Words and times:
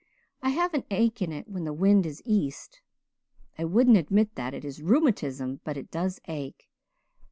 I 0.41 0.49
have 0.49 0.73
an 0.73 0.83
ache 0.89 1.21
in 1.21 1.31
it 1.31 1.47
when 1.47 1.63
the 1.63 1.71
wind 1.73 2.07
is 2.07 2.23
east. 2.25 2.81
I 3.59 3.65
won't 3.65 3.95
admit 3.95 4.33
that 4.33 4.55
it 4.55 4.65
is 4.65 4.81
rheumatism, 4.81 5.59
but 5.63 5.77
it 5.77 5.91
does 5.91 6.19
ache. 6.27 6.67